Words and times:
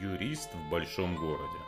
Юрист 0.00 0.54
в 0.54 0.70
большом 0.70 1.16
городе. 1.16 1.58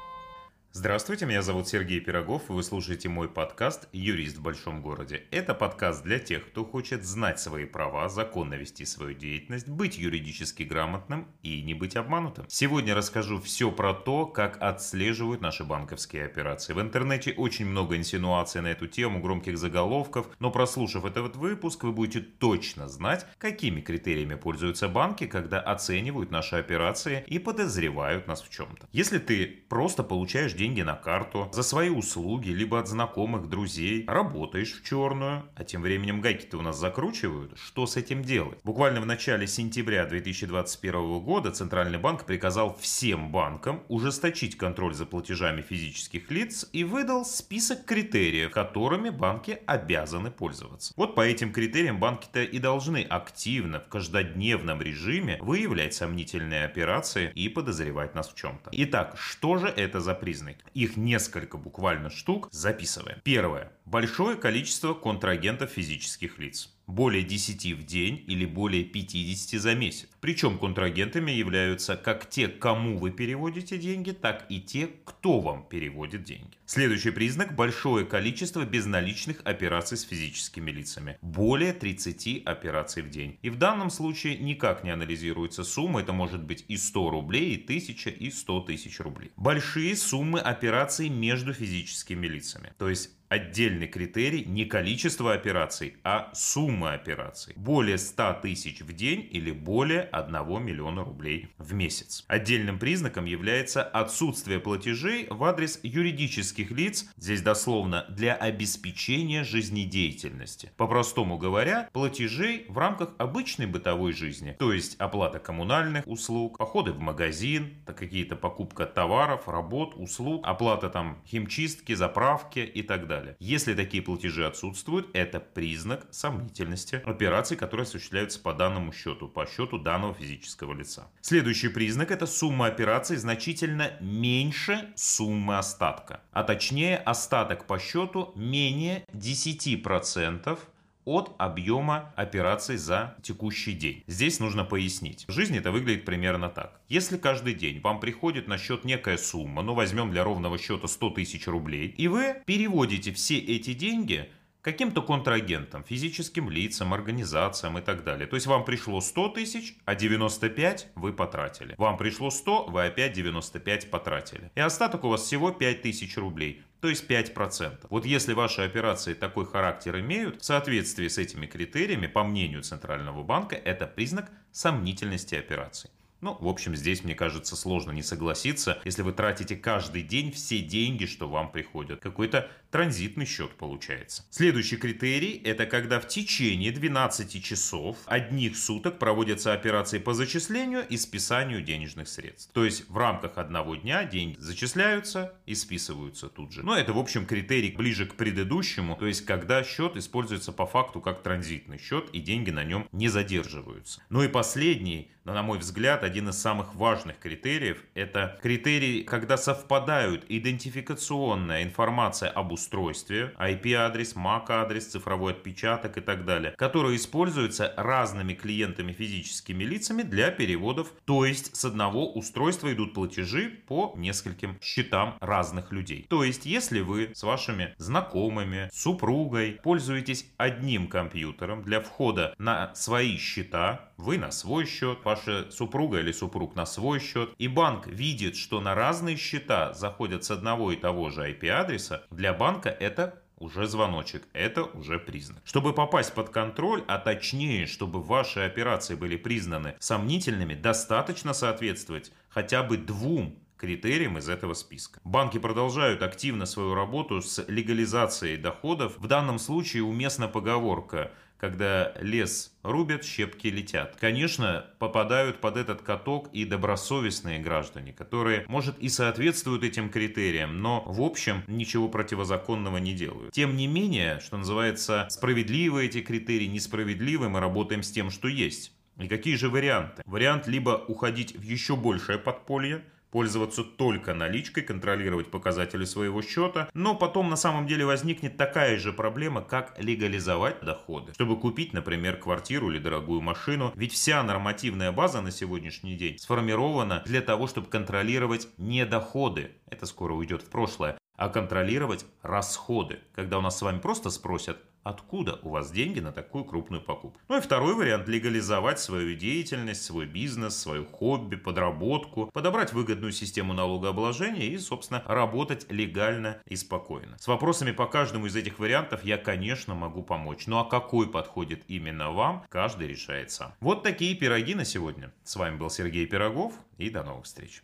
Здравствуйте, 0.77 1.25
меня 1.25 1.41
зовут 1.41 1.69
Сергей 1.69 2.01
Пирогов, 2.01 2.51
и 2.51 2.53
вы 2.53 2.65
слушаете 2.65 3.09
мой 3.09 3.29
подкаст 3.29 3.89
«Юрист 3.93 4.39
в 4.39 4.43
большом 4.43 4.83
городе». 4.83 5.23
Это 5.31 5.55
подкаст 5.55 6.03
для 6.03 6.19
тех, 6.19 6.45
кто 6.49 6.65
хочет 6.65 7.05
знать 7.05 7.39
свои 7.39 7.65
права, 7.65 8.09
законно 8.09 8.55
вести 8.55 8.85
свою 8.85 9.15
деятельность, 9.15 9.69
быть 9.69 9.97
юридически 9.97 10.65
грамотным 10.65 11.29
и 11.45 11.63
не 11.63 11.75
быть 11.75 11.95
обманутым. 11.95 12.47
Сегодня 12.49 12.93
расскажу 12.93 13.41
все 13.41 13.71
про 13.71 13.95
то, 13.95 14.27
как 14.27 14.61
отслеживают 14.61 15.41
наши 15.41 15.63
банковские 15.63 16.25
операции. 16.25 16.73
В 16.73 16.81
интернете 16.81 17.35
очень 17.37 17.67
много 17.67 17.97
инсинуаций 17.97 18.61
на 18.61 18.67
эту 18.67 18.89
тему, 18.89 19.21
громких 19.21 19.57
заголовков, 19.57 20.27
но 20.41 20.51
прослушав 20.51 21.05
этот 21.05 21.37
выпуск, 21.37 21.85
вы 21.85 21.93
будете 21.93 22.19
точно 22.19 22.89
знать, 22.89 23.27
какими 23.39 23.81
критериями 23.81 24.35
пользуются 24.35 24.89
банки, 24.89 25.29
когда 25.29 25.61
оценивают 25.61 26.33
наши 26.33 26.57
операции 26.57 27.23
и 27.29 27.39
подозревают 27.39 28.27
нас 28.27 28.43
в 28.43 28.51
чем-то. 28.51 28.89
Если 28.91 29.19
ты 29.21 29.47
просто 29.69 30.03
получаешь 30.03 30.53
деньги 30.53 30.64
деньги 30.65 30.81
на 30.81 30.95
карту 30.95 31.51
за 31.53 31.63
свои 31.63 31.91
услуги, 31.91 32.49
либо 32.49 32.79
от 32.79 32.89
знакомых, 32.89 33.51
друзей, 33.51 34.07
работаешь 34.07 34.73
в 34.73 34.83
черную, 34.83 35.43
а 35.55 35.63
тем 35.63 35.83
временем 35.83 36.23
гайки-то 36.23 36.57
у 36.57 36.63
нас 36.63 36.79
закручивают, 36.79 37.53
что 37.59 37.87
с 37.87 37.99
этим 37.99 38.23
делать? 38.23 38.59
Буквально 38.65 39.03
в 39.03 39.07
начале 39.07 39.47
сентября 39.47 40.07
2021 40.07 41.21
года 41.21 41.51
Центральный 41.51 41.99
банк 41.99 42.25
приказал 42.25 42.75
всем 42.81 43.31
банкам 43.31 43.83
ужесточить 43.89 44.57
контроль 44.57 44.95
за 44.95 45.05
платежами 45.05 45.61
физических 45.61 46.31
лиц 46.31 46.67
и 46.73 46.83
выдал 46.83 47.27
список 47.27 47.85
критериев, 47.85 48.51
которыми 48.51 49.11
банки 49.11 49.59
обязаны 49.67 50.31
пользоваться. 50.31 50.95
Вот 50.97 51.15
по 51.15 51.21
этим 51.21 51.53
критериям 51.53 52.01
банки-то 52.01 52.43
и 52.43 52.59
должны 52.59 53.03
активно 53.03 53.81
в 53.81 53.89
каждодневном 53.89 54.81
режиме 54.81 55.37
выявлять 55.43 55.93
сомнительные 55.93 56.65
операции 56.65 57.31
и 57.35 57.51
подозревать 57.51 58.15
нас 58.15 58.31
в 58.31 58.35
чем-то. 58.35 58.71
Итак, 58.73 59.19
что 59.19 59.59
же 59.59 59.67
это 59.67 60.01
за 60.01 60.15
признаки? 60.15 60.54
Экономики. 60.55 60.65
Их 60.75 60.97
несколько 60.97 61.57
буквально 61.57 62.11
штук. 62.11 62.49
Записываем. 62.51 63.21
Первое. 63.23 63.73
Большое 63.85 64.37
количество 64.37 64.95
контрагентов 64.95 65.71
физических 65.71 66.39
лиц 66.39 66.74
более 66.87 67.23
10 67.23 67.73
в 67.73 67.85
день 67.85 68.23
или 68.27 68.45
более 68.45 68.85
50 68.85 69.61
за 69.61 69.75
месяц. 69.75 70.09
Причем 70.21 70.59
контрагентами 70.59 71.31
являются 71.31 71.97
как 71.97 72.29
те, 72.29 72.49
кому 72.49 72.99
вы 72.99 73.11
переводите 73.11 73.79
деньги, 73.79 74.11
так 74.13 74.47
и 74.49 74.61
те, 74.61 74.89
кто 75.05 75.41
вам 75.41 75.67
переводит 75.69 76.25
деньги. 76.25 76.57
Следующий 76.67 77.11
признак– 77.11 77.55
большое 77.57 78.07
количество 78.07 78.65
безналичных 78.65 79.41
операций 79.45 79.99
с 79.99 80.03
физическими 80.03 80.71
лицами. 80.71 81.19
Более 81.21 81.73
30 81.73 82.43
операций 82.45 83.03
в 83.03 83.11
день. 83.11 83.39
И 83.43 83.51
в 83.51 83.59
данном 83.59 83.91
случае 83.91 84.39
никак 84.39 84.83
не 84.83 84.91
анализируется 84.91 85.63
сумма, 85.63 86.01
это 86.01 86.13
может 86.13 86.43
быть 86.43 86.65
и 86.69 86.77
100 86.77 87.11
рублей, 87.11 87.55
и 87.55 87.63
1000, 87.63 88.11
и 88.11 88.31
100 88.31 88.61
тысяч 88.61 89.01
рублей. 89.01 89.31
Большие 89.37 89.95
суммы 89.95 90.41
операций 90.41 91.09
между 91.09 91.53
физическими 91.53 92.27
лицами. 92.27 92.73
То 92.79 92.89
есть 92.89 93.11
отдельный 93.35 93.89
критерий 93.89 94.45
не 94.45 94.65
количество 94.65 95.33
операций, 95.33 95.97
а 96.05 96.31
сумма 96.35 96.93
операций. 96.95 97.55
Более 97.57 97.99
100 97.99 98.41
тысяч 98.43 98.81
в 98.81 98.93
день 98.93 99.29
или 99.31 99.51
более 99.51 100.03
1 100.03 100.65
миллиона 100.65 101.05
рублей 101.05 101.49
в 101.59 101.75
месяц. 101.75 102.25
Отдельным 102.29 102.79
признаком 102.79 103.25
является 103.25 103.83
отсутствие 103.83 104.61
платежей 104.61 105.27
в 105.29 105.43
адрес 105.45 105.81
юридических 105.83 106.71
лиц, 106.71 107.11
здесь 107.17 107.43
дословно 107.43 108.07
для 108.09 108.35
обеспечения 108.35 109.43
жизнедеятельности. 109.43 110.71
По-простому 110.77 111.37
говоря, 111.37 111.89
платежей 111.93 112.67
в 112.69 112.79
рамках 112.79 113.11
обычной 113.19 113.67
бытовой 113.67 114.13
жизни, 114.13 114.55
то 114.59 114.73
есть 114.73 114.97
оплата 114.99 115.41
коммунальных 115.41 116.07
услуг, 116.07 116.59
походы 116.59 116.93
в 116.93 117.01
магазин, 117.01 117.75
какие-то 117.85 118.37
покупка 118.37 118.87
товаров, 118.87 119.49
работ, 119.49 119.95
услуг, 119.97 120.47
оплата 120.47 120.89
там 120.89 121.19
химчистки, 121.27 121.95
заправки 121.95 122.61
и 122.61 122.83
так 122.83 123.09
далее 123.09 123.24
далее. 123.25 123.37
Если 123.41 123.75
такие 123.75 124.03
платежи 124.03 124.47
отсутствуют, 124.47 125.09
это 125.15 125.41
признак 125.41 126.07
сомнительности 126.11 127.03
операций, 127.05 127.57
которые 127.57 127.85
осуществляются 127.85 128.41
по 128.41 128.53
данному 128.53 128.93
счету, 128.93 129.29
по 129.29 129.47
счету 129.47 129.79
данного 129.79 130.15
физического 130.15 130.73
лица. 130.75 131.09
Следующий 131.21 131.69
признак– 131.69 132.11
это 132.13 132.27
сумма 132.27 132.67
операций 132.67 133.17
значительно 133.17 133.93
меньше 134.01 134.93
суммы 134.97 135.59
остатка. 135.59 136.21
А 136.33 136.45
точнее, 136.45 136.99
остаток 136.99 137.67
по 137.67 137.79
счету 137.79 138.33
менее 138.35 139.05
10% 139.13 140.59
от 141.05 141.35
объема 141.39 142.13
операций 142.17 142.77
за 142.77 143.17
текущий 143.23 143.73
день. 143.73 144.03
Здесь 144.07 144.41
нужно 144.41 144.65
пояснить. 144.65 145.25
В 145.29 145.33
жизни 145.33 145.59
это 145.59 145.73
выглядит 145.73 146.05
примерно 146.05 146.49
так. 146.49 146.81
Если 146.89 147.17
каждый 147.17 147.55
день 147.55 147.81
вам 147.81 148.01
приходит 148.01 148.49
на 148.49 148.59
счет 148.59 148.85
некая 148.85 149.17
сумма, 149.17 149.63
ну 149.63 149.75
возьмем 149.75 150.11
для 150.11 150.25
ровного 150.25 150.59
счета 150.59 150.89
100 150.89 151.11
тысяч 151.11 151.47
рублей, 151.47 151.89
и 151.89 152.09
вы 152.09 152.37
переводите 152.47 153.13
все 153.13 153.39
эти 153.39 153.75
деньги 153.75 154.29
каким-то 154.65 155.03
контрагентам, 155.03 155.85
физическим 155.85 156.49
лицам, 156.49 156.95
организациям 156.95 157.79
и 157.79 157.83
так 157.83 158.03
далее. 158.03 158.27
То 158.27 158.37
есть 158.37 158.47
вам 158.47 158.65
пришло 158.65 159.01
100 159.01 159.29
тысяч, 159.29 159.77
а 159.85 159.95
95 159.95 160.89
вы 160.95 161.13
потратили. 161.13 161.75
Вам 161.77 161.99
пришло 161.99 162.31
100, 162.31 162.67
вы 162.69 162.87
опять 162.87 163.13
95 163.13 163.91
потратили. 163.91 164.51
И 164.55 164.61
остаток 164.61 165.05
у 165.05 165.11
вас 165.11 165.23
всего 165.23 165.53
5 165.53 165.83
тысяч 165.83 166.17
рублей 166.17 166.63
то 166.81 166.91
есть 166.91 167.11
5%. 167.11 167.87
Вот 167.89 168.05
если 168.05 168.35
ваши 168.35 168.61
операции 168.61 169.15
такой 169.15 169.47
характер 169.47 170.01
имеют, 170.01 170.43
в 170.43 170.45
соответствии 170.45 171.09
с 171.09 171.17
этими 171.17 171.47
критериями, 171.47 172.09
по 172.09 172.23
мнению 172.25 172.63
Центрального 172.63 173.23
банка, 173.23 173.57
это 173.57 173.87
признак 173.87 174.31
сомнительности 174.53 175.35
операций. 175.35 175.89
Ну, 176.25 176.39
в 176.41 176.49
общем, 176.49 176.75
здесь, 176.75 177.05
мне 177.05 177.15
кажется, 177.15 177.55
сложно 177.55 177.91
не 177.91 178.03
согласиться, 178.03 178.81
если 178.87 179.03
вы 179.03 179.13
тратите 179.13 179.57
каждый 179.57 180.01
день 180.01 180.33
все 180.33 180.61
деньги, 180.61 181.05
что 181.05 181.29
вам 181.29 181.53
приходят. 181.53 182.01
Какой-то 182.01 182.49
транзитный 182.71 183.27
счет 183.27 183.51
получается. 183.51 184.25
Следующий 184.31 184.79
критерий– 184.79 185.41
это 185.45 185.67
когда 185.67 186.01
в 186.01 186.09
течение 186.09 186.73
12 186.73 187.45
часов 187.45 187.99
одних 188.07 188.57
суток 188.57 188.99
проводятся 188.99 189.53
операции 189.53 189.99
по 189.99 190.15
зачислению 190.15 190.85
и 190.89 190.97
списанию 190.97 191.61
денежных 191.63 192.09
средств. 192.09 192.51
То 192.55 192.65
есть 192.65 192.89
в 192.89 192.97
рамках 192.97 193.37
одного 193.37 193.77
дня 193.77 194.03
деньги 194.05 194.39
зачисляются 194.39 195.35
и 195.45 195.55
списываются 195.55 196.31
тут 196.31 196.53
же. 196.53 196.65
Но 196.65 196.75
это, 196.75 196.95
в 196.95 196.99
общем, 196.99 197.27
критерий 197.27 197.71
ближе 197.71 198.07
к 198.07 198.15
предыдущему, 198.15 198.97
то 198.97 199.07
есть 199.07 199.27
когда 199.27 199.63
счет 199.63 199.97
используется 199.97 200.53
по 200.53 200.65
факту 200.65 201.03
как 201.03 201.23
транзитный 201.23 201.79
счет 201.79 202.09
и 202.15 202.19
деньги 202.19 202.51
на 202.51 202.65
нем 202.65 202.89
не 202.93 203.09
задерживаются. 203.09 204.03
Ну 204.09 204.23
и 204.25 204.29
последний, 204.29 205.13
на 205.25 205.43
мой 205.43 205.59
взгляд, 205.59 206.03
один 206.15 206.29
из 206.29 206.39
самых 206.39 206.77
важных 206.77 207.19
критериев– 207.19 207.83
это 207.95 208.39
критерий, 208.41 209.03
когда 209.03 209.37
совпадают 209.37 210.25
идентификационная 210.29 211.65
информация 211.65 212.31
об 212.31 212.53
устройстве, 212.53 213.35
IP-адрес, 213.37 214.15
MAC-адрес, 214.15 214.87
цифровой 214.87 215.33
отпечаток 215.33 215.99
и 215.99 216.01
так 216.01 216.25
далее, 216.25 216.53
которые 216.53 216.95
используются 216.95 217.75
разными 217.77 218.33
клиентами 218.33 218.93
физическими 218.93 219.65
лицами 219.65 220.03
для 220.03 220.31
переводов, 220.31 220.93
то 221.05 221.25
есть 221.25 221.57
с 221.57 221.65
одного 221.65 222.13
устройства 222.13 222.73
идут 222.73 222.95
платежи 222.95 223.51
по 223.67 223.93
нескольким 223.97 224.57
счетам 224.63 225.17
разных 225.19 225.73
людей. 225.73 226.07
То 226.09 226.23
есть, 226.23 226.47
если 226.47 226.79
вы 226.79 227.11
с 227.13 227.25
вашими 227.25 227.75
знакомыми, 227.79 228.71
супругой 228.73 229.59
пользуетесь 229.65 230.27
одним 230.37 230.87
компьютером 230.87 231.63
для 231.65 231.81
входа 231.81 232.37
на 232.39 232.73
свои 232.77 233.17
счета, 233.17 233.91
вы 233.97 234.19
на 234.19 234.31
свой 234.31 234.65
счет, 234.67 234.99
ваша 235.05 235.51
супруга 235.51 236.04
или 236.05 236.13
супруг 236.13 236.55
на 236.55 236.67
свой 236.67 237.01
счет, 237.01 237.31
и 237.39 237.49
банк 237.49 237.87
видит, 237.87 238.37
что 238.37 238.61
на 238.61 238.75
разные 238.75 239.17
счета 239.17 239.73
заходят 239.75 240.25
с 240.25 240.31
одного 240.31 240.71
и 240.73 240.77
того 240.77 241.11
же 241.11 241.29
IP-адреса, 241.31 242.05
для 242.11 242.33
банка 242.33 242.69
это 242.69 243.21
уже 243.39 243.67
звоночек, 243.67 244.23
это 244.33 244.65
уже 244.65 244.99
признак. 244.99 245.43
Чтобы 245.45 245.73
попасть 245.73 246.15
под 246.15 246.29
контроль, 246.29 246.85
а 246.87 246.99
точнее, 246.99 247.67
чтобы 247.67 248.01
ваши 248.01 248.41
операции 248.41 248.95
были 248.95 249.17
признаны 249.17 249.75
сомнительными, 249.81 250.55
достаточно 250.55 251.33
соответствовать 251.33 252.13
хотя 252.29 252.63
бы 252.63 252.77
двум 252.77 253.39
критериям 253.57 254.19
из 254.19 254.29
этого 254.29 254.55
списка. 254.55 255.01
Банки 255.05 255.39
продолжают 255.39 256.03
активно 256.03 256.47
свою 256.47 256.75
работу 256.75 257.23
с 257.23 257.45
легализацией 257.49 258.37
доходов. 258.37 258.99
В 258.99 259.07
данном 259.07 259.39
случае 259.39 259.83
уместна 259.85 260.29
поговорка 260.29 261.13
когда 261.45 261.93
лес 262.01 262.55
рубят, 262.63 263.05
щепки 263.05 263.49
летят. 263.49 263.97
Конечно, 264.01 264.65
попадают 264.79 265.43
под 265.43 265.59
этот 265.59 265.83
каток 265.83 266.31
и 266.33 266.47
добросовестные 266.47 267.39
граждане, 267.39 267.93
которые, 267.93 268.47
может, 268.49 268.79
и 268.79 268.89
соответствуют 268.89 269.63
этим 269.63 269.91
критериям, 269.91 270.63
но, 270.63 270.83
в 270.87 271.03
общем, 271.03 271.45
ничего 271.47 271.91
противозаконного 271.91 272.79
не 272.79 272.95
делают. 272.95 273.35
Тем 273.35 273.59
не 273.59 273.67
менее, 273.67 274.21
что 274.21 274.39
называется, 274.39 275.07
справедливы 275.11 275.85
эти 275.85 276.01
критерии, 276.01 276.47
несправедливы, 276.47 277.29
мы 277.29 277.41
работаем 277.41 277.83
с 277.83 277.91
тем, 277.91 278.09
что 278.09 278.27
есть. 278.29 278.73
И 278.99 279.07
какие 279.07 279.37
же 279.37 279.51
варианты? 279.51 280.03
Вариант 280.07 280.47
либо 280.47 280.83
уходить 280.89 281.37
в 281.37 281.43
еще 281.43 281.77
большее 281.77 282.17
подполье, 282.17 282.85
пользоваться 283.15 283.63
только 283.63 284.13
наличкой, 284.13 284.65
контролировать 284.65 285.31
показатели 285.31 285.85
своего 285.85 286.21
счета, 286.21 286.69
но 286.75 286.97
потом 286.97 287.31
на 287.31 287.37
самом 287.37 287.69
деле 287.69 287.87
возникнет 287.87 288.37
такая 288.37 288.77
же 288.77 288.93
проблема, 288.93 289.41
как 289.41 289.77
легализовать 289.79 290.61
доходы. 290.63 291.13
Чтобы 291.13 291.39
купить, 291.39 291.73
например, 291.73 292.17
квартиру 292.17 292.73
или 292.73 292.81
дорогую 292.81 293.21
машину, 293.21 293.73
ведь 293.77 293.93
вся 293.93 294.21
нормативная 294.25 294.91
база 294.91 295.21
на 295.21 295.31
сегодняшний 295.31 295.95
день 295.95 296.19
сформирована 296.19 297.05
для 297.07 297.21
того, 297.21 297.47
чтобы 297.47 297.69
контролировать 297.69 298.49
не 298.59 298.85
доходы, 298.85 299.53
это 299.71 299.87
скоро 299.87 300.13
уйдет 300.13 300.43
в 300.43 300.51
прошлое, 300.51 300.99
а 301.17 301.29
контролировать 301.29 302.07
расходы, 302.23 302.99
когда 303.15 303.39
у 303.39 303.43
нас 303.43 303.57
с 303.57 303.63
вами 303.63 303.79
просто 303.79 304.11
спросят, 304.11 304.59
откуда 304.85 305.41
у 305.43 305.49
вас 305.49 305.73
деньги 305.73 306.01
на 306.01 306.13
такую 306.13 306.45
крупную 306.45 306.83
покупку. 306.83 307.21
Ну 307.29 307.39
и 307.39 307.41
второй 307.41 307.75
вариант– 307.75 308.07
легализовать 308.09 308.79
свою 308.79 309.17
деятельность, 309.17 309.83
свой 309.83 310.07
бизнес, 310.07 310.57
свое 310.57 310.85
хобби, 310.85 311.37
подработку, 311.37 312.31
подобрать 312.33 312.73
выгодную 312.73 313.13
систему 313.13 313.55
налогообложения 313.55 314.47
и, 314.47 314.59
собственно, 314.59 315.03
работать 315.07 315.67
легально 315.71 316.39
и 316.47 316.57
спокойно. 316.57 317.17
С 317.19 317.27
вопросами 317.27 317.73
по 317.73 317.87
каждому 317.87 318.27
из 318.27 318.37
этих 318.37 318.59
вариантов 318.59 319.05
я, 319.05 319.17
конечно, 319.17 319.75
могу 319.75 320.03
помочь. 320.03 320.47
Ну 320.47 320.59
а 320.59 320.65
какой 320.65 321.09
подходит 321.09 321.65
именно 321.69 322.13
вам, 322.13 322.45
каждый 322.49 322.87
решает 322.87 323.31
сам. 323.31 323.55
Вот 323.61 323.83
такие 323.83 324.15
пироги 324.15 324.55
на 324.55 324.65
сегодня. 324.65 325.13
С 325.25 325.37
вами 325.37 325.57
был 325.57 325.71
Сергей 325.71 326.07
Пирогов 326.07 326.53
и 326.79 326.91
до 326.91 327.03
новых 327.03 327.25
встреч. 327.25 327.63